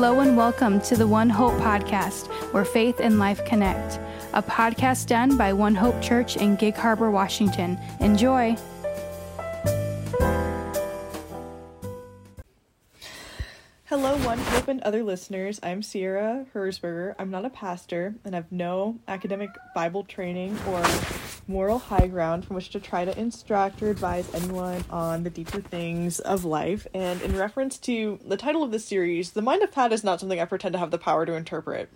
[0.00, 4.00] Hello and welcome to the One Hope podcast, where faith and life connect.
[4.32, 7.78] A podcast done by One Hope Church in Gig Harbor, Washington.
[8.00, 8.56] Enjoy.
[13.90, 15.58] Hello, One Hope and other listeners.
[15.64, 17.16] I'm Sierra Hersberger.
[17.18, 20.80] I'm not a pastor and have no academic Bible training or
[21.48, 25.60] moral high ground from which to try to instruct or advise anyone on the deeper
[25.60, 26.86] things of life.
[26.94, 30.20] And in reference to the title of this series, The Mind of Pat is not
[30.20, 31.92] something I pretend to have the power to interpret,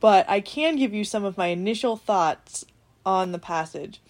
[0.00, 2.64] but I can give you some of my initial thoughts
[3.06, 4.00] on the passage.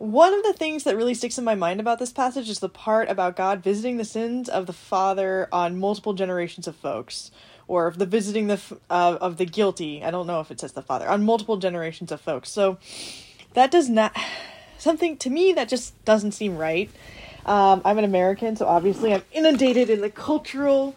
[0.00, 2.70] One of the things that really sticks in my mind about this passage is the
[2.70, 7.30] part about God visiting the sins of the father on multiple generations of folks,
[7.68, 8.58] or of the visiting the
[8.88, 10.02] uh, of the guilty.
[10.02, 12.48] I don't know if it says the father on multiple generations of folks.
[12.48, 12.78] So
[13.52, 14.16] that does not
[14.78, 16.90] something to me that just doesn't seem right.
[17.44, 20.96] Um, I'm an American, so obviously I'm inundated in the cultural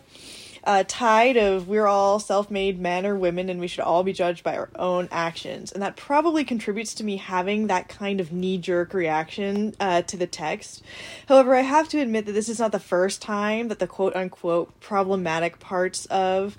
[0.63, 4.13] uh, tide of we're all self made men or women and we should all be
[4.13, 5.71] judged by our own actions.
[5.71, 10.15] And that probably contributes to me having that kind of knee jerk reaction uh, to
[10.15, 10.81] the text.
[11.27, 14.15] However, I have to admit that this is not the first time that the quote
[14.15, 16.57] unquote problematic parts of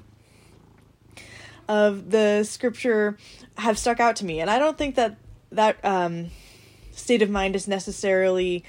[1.66, 3.16] of the scripture
[3.56, 4.41] have stuck out to me.
[4.41, 5.16] And I don't think that
[5.52, 6.30] that um,
[6.92, 8.64] state of mind is necessarily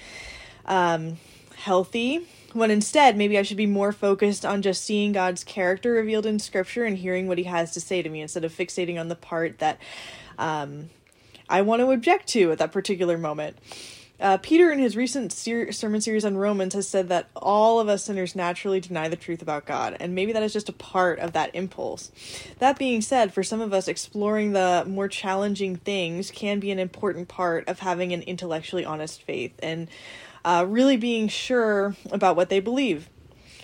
[0.66, 1.18] um,
[1.58, 2.26] healthy
[2.56, 6.40] when instead maybe I should be more focused on just seeing God's character revealed in
[6.40, 9.16] Scripture and hearing what He has to say to me instead of fixating on the
[9.16, 9.78] part that
[10.38, 10.90] um,
[11.50, 13.58] I want to object to at that particular moment.
[14.18, 17.90] Uh, Peter, in his recent ser- sermon series on Romans, has said that all of
[17.90, 21.20] us sinners naturally deny the truth about God, and maybe that is just a part
[21.20, 22.12] of that impulse.
[22.60, 26.80] That being said, for some of us, exploring the more challenging things can be an
[26.80, 29.90] important part of having an intellectually honest faith and
[30.46, 33.10] uh, really being sure about what they believe.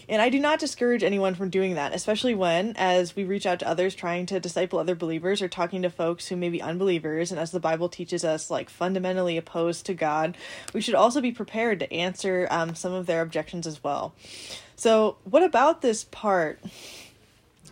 [0.09, 3.59] And I do not discourage anyone from doing that, especially when, as we reach out
[3.59, 7.31] to others trying to disciple other believers or talking to folks who may be unbelievers,
[7.31, 10.35] and as the Bible teaches us, like fundamentally opposed to God,
[10.73, 14.13] we should also be prepared to answer um, some of their objections as well.
[14.75, 16.59] So, what about this part?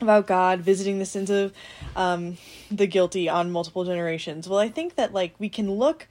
[0.02, 1.52] about God visiting the sins of
[1.96, 2.38] um,
[2.72, 4.48] the guilty on multiple generations.
[4.48, 6.08] Well, I think that like we can look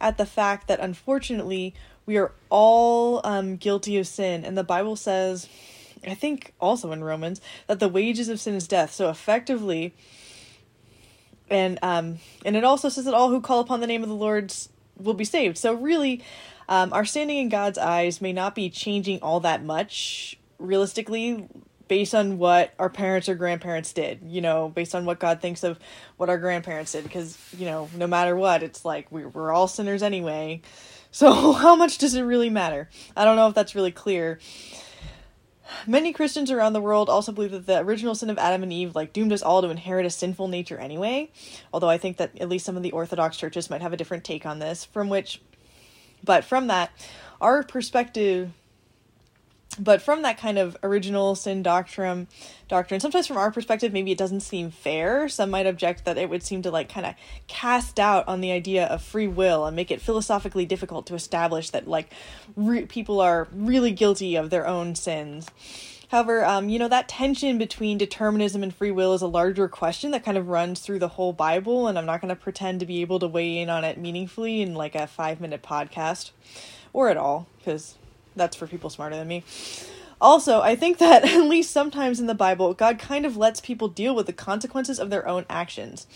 [0.00, 1.74] at the fact that unfortunately
[2.10, 5.48] we are all um, guilty of sin, and the Bible says,
[6.04, 8.92] I think also in Romans, that the wages of sin is death.
[8.92, 9.94] So effectively,
[11.48, 14.16] and um, and it also says that all who call upon the name of the
[14.16, 14.52] Lord
[14.96, 15.56] will be saved.
[15.56, 16.24] So really,
[16.68, 21.46] um, our standing in God's eyes may not be changing all that much realistically
[21.86, 25.62] based on what our parents or grandparents did, you know, based on what God thinks
[25.62, 25.78] of
[26.16, 27.04] what our grandparents did.
[27.04, 30.60] Because, you know, no matter what, it's like we, we're all sinners anyway.
[31.10, 32.88] So, how much does it really matter?
[33.16, 34.38] I don't know if that's really clear.
[35.86, 38.96] Many Christians around the world also believe that the original sin of Adam and Eve
[38.96, 41.30] like doomed us all to inherit a sinful nature anyway.
[41.72, 44.24] Although I think that at least some of the orthodox churches might have a different
[44.24, 45.40] take on this from which
[46.24, 46.90] but from that
[47.40, 48.50] our perspective
[49.78, 52.26] but from that kind of original sin doctrine
[52.68, 55.28] doctrine sometimes from our perspective maybe it doesn't seem fair.
[55.28, 57.14] Some might object that it would seem to like kind of
[57.46, 61.70] cast doubt on the idea of free will and make it philosophically difficult to establish
[61.70, 62.12] that like
[62.56, 65.48] re- people are really guilty of their own sins.
[66.10, 70.10] However, um, you know, that tension between determinism and free will is a larger question
[70.10, 72.86] that kind of runs through the whole Bible, and I'm not going to pretend to
[72.86, 76.32] be able to weigh in on it meaningfully in like a five minute podcast
[76.92, 77.96] or at all, because
[78.36, 79.44] that's for people smarter than me.
[80.20, 83.88] Also, I think that at least sometimes in the Bible, God kind of lets people
[83.88, 86.06] deal with the consequences of their own actions.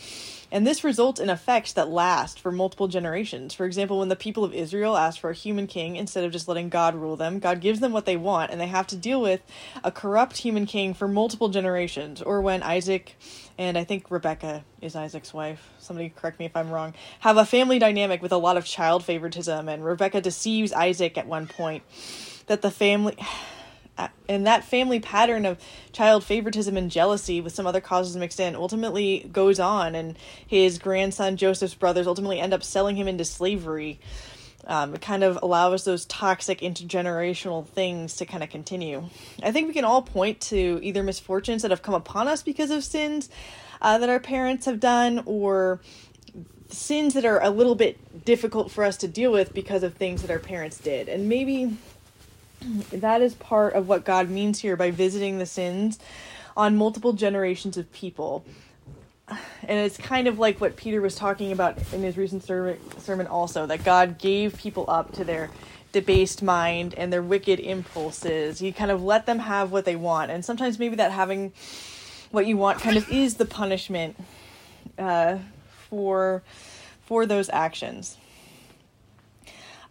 [0.52, 3.54] And this results in effects that last for multiple generations.
[3.54, 6.46] For example, when the people of Israel ask for a human king instead of just
[6.46, 9.20] letting God rule them, God gives them what they want, and they have to deal
[9.20, 9.40] with
[9.82, 12.22] a corrupt human king for multiple generations.
[12.22, 13.16] Or when Isaac
[13.58, 17.44] and I think Rebecca is Isaac's wife, somebody correct me if I'm wrong, have a
[17.44, 21.82] family dynamic with a lot of child favoritism, and Rebecca deceives Isaac at one point
[22.46, 23.16] that the family
[24.28, 25.58] and that family pattern of
[25.92, 30.78] child favoritism and jealousy with some other causes mixed in ultimately goes on and his
[30.78, 34.00] grandson joseph's brothers ultimately end up selling him into slavery
[34.66, 39.04] um, it kind of allows those toxic intergenerational things to kind of continue.
[39.42, 42.70] I think we can all point to either misfortunes that have come upon us because
[42.70, 43.28] of sins
[43.82, 45.80] uh, that our parents have done or
[46.68, 50.22] sins that are a little bit difficult for us to deal with because of things
[50.22, 51.08] that our parents did.
[51.08, 51.76] And maybe
[52.90, 55.98] that is part of what God means here by visiting the sins
[56.56, 58.44] on multiple generations of people.
[59.28, 63.66] And it's kind of like what Peter was talking about in his recent sermon, also
[63.66, 65.50] that God gave people up to their
[65.92, 68.60] debased mind and their wicked impulses.
[68.60, 70.30] You kind of let them have what they want.
[70.30, 71.52] And sometimes maybe that having
[72.30, 74.16] what you want kind of is the punishment
[74.98, 75.38] uh,
[75.88, 76.42] for
[77.06, 78.16] for those actions.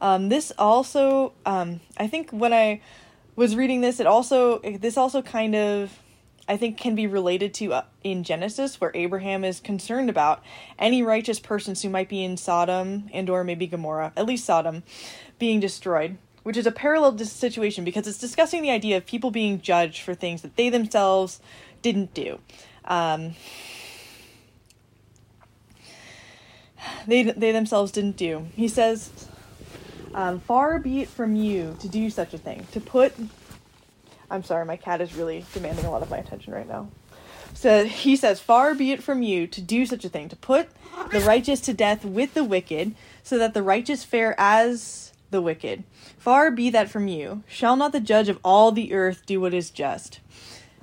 [0.04, 2.82] Um, this also, um, I think, when I
[3.38, 5.98] was reading this, it also this also kind of
[6.46, 10.44] I think can be related to uh, in Genesis where Abraham is concerned about
[10.78, 14.84] any righteous persons who might be in Sodom and or maybe Gomorrah, at least Sodom,
[15.40, 19.62] being destroyed, which is a parallel situation because it's discussing the idea of people being
[19.62, 21.40] judged for things that they themselves
[21.82, 22.40] didn't do.
[22.84, 23.36] Um,
[27.08, 28.48] they they themselves didn't do.
[28.54, 29.30] He says,
[30.14, 33.14] um, "Far be it from you to do such a thing, to put
[34.34, 36.90] I'm sorry, my cat is really demanding a lot of my attention right now.
[37.54, 40.70] So he says, Far be it from you to do such a thing, to put
[41.12, 45.84] the righteous to death with the wicked, so that the righteous fare as the wicked.
[46.18, 47.44] Far be that from you.
[47.48, 50.20] Shall not the judge of all the earth do what is just?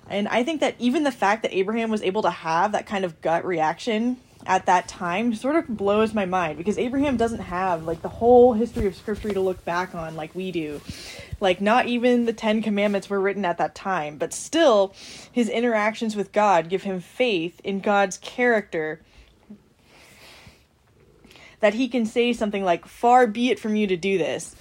[0.09, 3.05] And I think that even the fact that Abraham was able to have that kind
[3.05, 4.19] of gut reaction
[4.51, 8.53] at that time sort of blows my mind because Abraham doesn't have like the whole
[8.53, 10.81] history of scripture to look back on like we do.
[11.39, 14.93] Like not even the 10 commandments were written at that time, but still
[15.31, 19.01] his interactions with God give him faith in God's character
[21.61, 24.57] that he can say something like far be it from you to do this.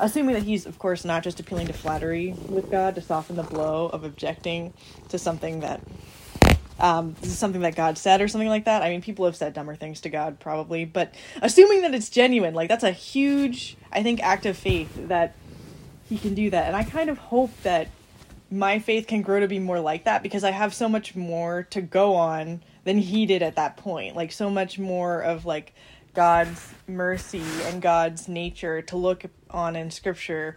[0.00, 3.44] Assuming that he's of course not just appealing to flattery with God to soften the
[3.44, 4.74] blow of objecting
[5.10, 5.80] to something that
[6.78, 8.82] um, this is something that God said or something like that.
[8.82, 12.54] I mean, people have said dumber things to God probably, but assuming that it's genuine,
[12.54, 15.34] like that's a huge, I think, act of faith that
[16.08, 16.66] He can do that.
[16.66, 17.88] And I kind of hope that
[18.50, 21.62] my faith can grow to be more like that because I have so much more
[21.70, 24.16] to go on than He did at that point.
[24.16, 25.74] Like so much more of like
[26.14, 30.56] God's mercy and God's nature to look on in Scripture,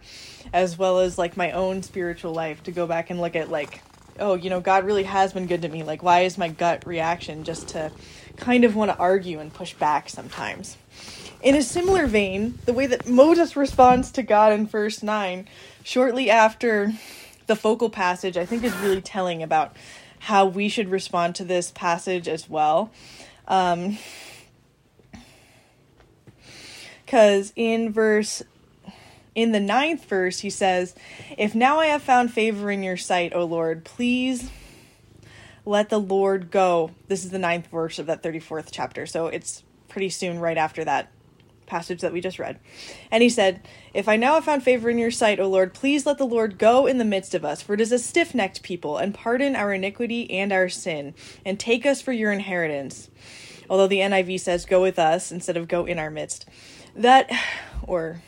[0.52, 3.80] as well as like my own spiritual life to go back and look at like
[4.18, 5.82] oh, you know, God really has been good to me.
[5.82, 7.92] Like, why is my gut reaction just to
[8.36, 10.76] kind of want to argue and push back sometimes?
[11.42, 15.46] In a similar vein, the way that Moses responds to God in verse 9,
[15.84, 16.92] shortly after
[17.46, 19.76] the focal passage, I think is really telling about
[20.18, 22.90] how we should respond to this passage as well.
[23.46, 23.98] Um,
[27.04, 28.42] because in verse
[29.36, 30.94] in the ninth verse, he says,
[31.36, 34.50] If now I have found favor in your sight, O Lord, please
[35.66, 36.92] let the Lord go.
[37.06, 39.04] This is the ninth verse of that 34th chapter.
[39.04, 41.12] So it's pretty soon right after that
[41.66, 42.58] passage that we just read.
[43.10, 43.60] And he said,
[43.92, 46.58] If I now have found favor in your sight, O Lord, please let the Lord
[46.58, 49.54] go in the midst of us, for it is a stiff necked people, and pardon
[49.54, 53.10] our iniquity and our sin, and take us for your inheritance.
[53.68, 56.48] Although the NIV says, Go with us instead of go in our midst.
[56.94, 57.30] That,
[57.82, 58.22] or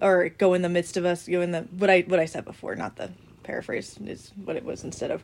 [0.00, 2.44] or go in the midst of us, go in the what I what I said
[2.44, 3.10] before, not the
[3.42, 5.22] paraphrase is what it was instead of.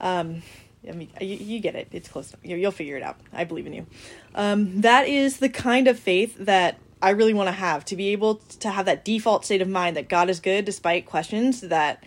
[0.00, 0.42] Um,
[0.88, 1.88] I mean, you, you, get it.
[1.92, 2.34] It's close.
[2.42, 3.16] You, will figure it out.
[3.32, 3.86] I believe in you.
[4.34, 8.08] Um, that is the kind of faith that I really want to have to be
[8.08, 12.04] able to have that default state of mind that God is good despite questions that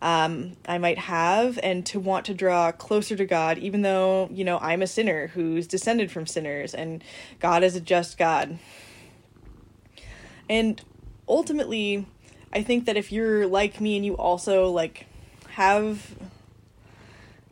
[0.00, 4.44] um, I might have, and to want to draw closer to God, even though you
[4.44, 7.02] know I'm a sinner who's descended from sinners, and
[7.40, 8.58] God is a just God.
[10.48, 10.80] And
[11.28, 12.06] ultimately,
[12.52, 15.06] I think that if you're like me and you also like
[15.50, 16.14] have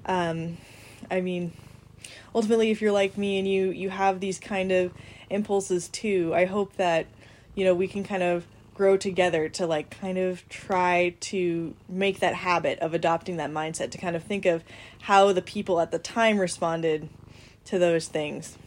[0.06, 0.56] um
[1.10, 1.52] I mean
[2.34, 4.92] ultimately if you're like me and you you have these kind of
[5.30, 7.06] impulses too, I hope that
[7.54, 12.20] you know we can kind of grow together to like kind of try to make
[12.20, 14.62] that habit of adopting that mindset to kind of think of
[15.02, 17.08] how the people at the time responded
[17.64, 18.58] to those things.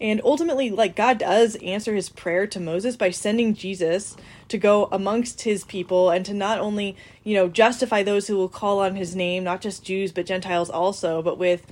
[0.00, 4.16] And ultimately, like God does answer his prayer to Moses by sending Jesus
[4.48, 8.48] to go amongst his people and to not only, you know, justify those who will
[8.48, 11.66] call on his name, not just Jews but Gentiles also, but with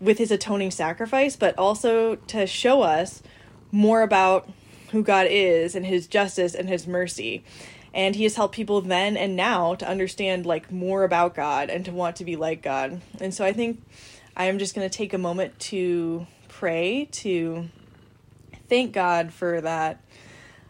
[0.00, 3.22] with his atoning sacrifice, but also to show us
[3.72, 4.48] more about
[4.90, 7.42] who God is and his justice and his mercy.
[7.92, 11.84] And he has helped people then and now to understand like more about God and
[11.84, 13.00] to want to be like God.
[13.20, 13.82] And so I think
[14.36, 16.26] I am just going to take a moment to
[16.58, 17.68] pray to
[18.68, 20.02] thank God for that.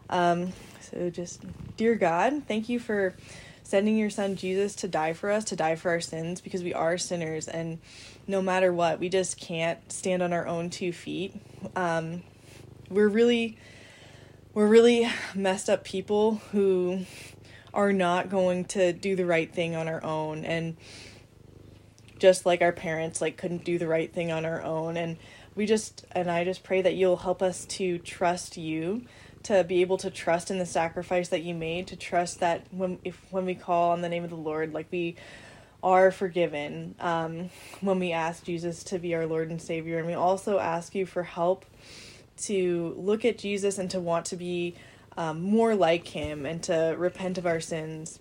[0.09, 1.41] Um, so just,
[1.77, 3.15] dear God, thank you for
[3.63, 6.73] sending your son Jesus to die for us, to die for our sins, because we
[6.73, 7.79] are sinners, and
[8.27, 11.35] no matter what, we just can't stand on our own two feet.
[11.75, 12.21] Um,
[12.89, 13.57] we're really,
[14.53, 17.05] we're really messed up people who
[17.73, 20.77] are not going to do the right thing on our own, and
[22.19, 25.17] just like our parents, like couldn't do the right thing on our own, and
[25.55, 29.03] we just and I just pray that you'll help us to trust you,
[29.43, 32.99] to be able to trust in the sacrifice that you made, to trust that when
[33.03, 35.15] if when we call on the name of the Lord, like we
[35.81, 37.49] are forgiven um,
[37.81, 41.05] when we ask Jesus to be our Lord and Savior, and we also ask you
[41.05, 41.65] for help
[42.37, 44.75] to look at Jesus and to want to be
[45.15, 48.19] um, more like Him and to repent of our sins.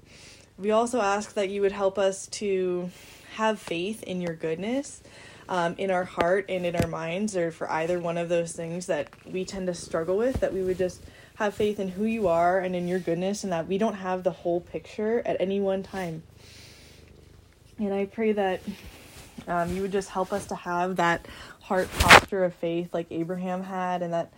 [0.57, 2.91] We also ask that you would help us to
[3.35, 5.03] have faith in your goodness
[5.49, 8.87] um, in our heart and in our minds, or for either one of those things
[8.87, 11.03] that we tend to struggle with, that we would just
[11.37, 14.23] have faith in who you are and in your goodness, and that we don't have
[14.23, 16.23] the whole picture at any one time.
[17.79, 18.61] And I pray that
[19.49, 21.27] um, you would just help us to have that
[21.61, 24.33] heart posture of faith like Abraham had, and that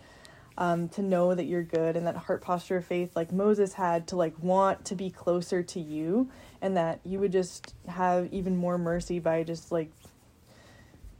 [0.57, 4.07] um, to know that you're good, and that heart posture of faith like Moses had
[4.07, 6.31] to like want to be closer to you,
[6.63, 9.91] and that you would just have even more mercy by just like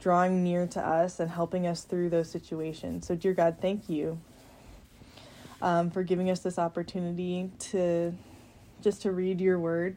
[0.00, 3.06] drawing near to us and helping us through those situations.
[3.06, 4.20] So, dear God, thank you
[5.60, 8.14] um, for giving us this opportunity to
[8.80, 9.96] just to read your word.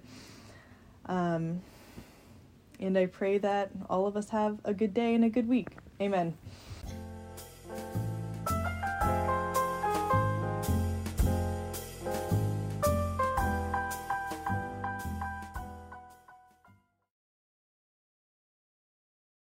[1.05, 1.61] Um,
[2.79, 5.77] and I pray that all of us have a good day and a good week.
[6.01, 6.35] Amen.